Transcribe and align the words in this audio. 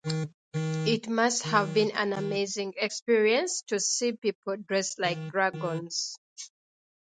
It 0.87 1.07
must 1.07 1.43
have 1.43 1.75
been 1.75 1.91
an 1.91 2.11
amazing 2.13 2.73
experience 2.75 3.61
to 3.67 3.79
see 3.79 4.13
people 4.13 4.57
dressed 4.57 4.97
like 4.97 5.29
dragons! 5.29 6.17